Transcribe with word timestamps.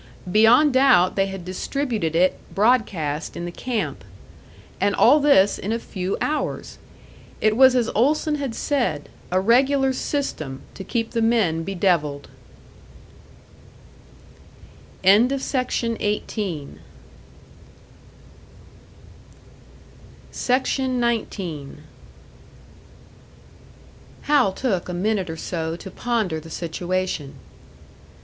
Beyond 0.31 0.73
doubt 0.73 1.15
they 1.15 1.27
had 1.27 1.45
distributed 1.45 2.15
it 2.15 2.39
broadcast 2.55 3.37
in 3.37 3.45
the 3.45 3.51
camp. 3.51 4.03
And 4.79 4.95
all 4.95 5.19
this 5.19 5.59
in 5.59 5.71
a 5.71 5.77
few 5.77 6.17
hours! 6.19 6.79
It 7.39 7.55
was 7.55 7.75
as 7.75 7.87
Olson 7.93 8.33
had 8.33 8.55
said 8.55 9.09
a 9.29 9.39
regular 9.39 9.93
system 9.93 10.63
to 10.73 10.83
keep 10.83 11.11
the 11.11 11.21
men 11.21 11.61
bedevilled. 11.61 12.29
SECTION 15.05 15.93
19. 15.99 16.79
Hal 24.23 24.51
took 24.51 24.89
a 24.89 24.93
minute 24.95 25.29
or 25.29 25.37
so 25.37 25.75
to 25.75 25.91
ponder 25.91 26.39
the 26.39 26.49
situation. 26.49 27.35